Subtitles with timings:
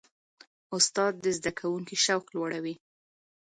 [0.75, 2.75] استاد د زده کوونکي شوق لوړوي.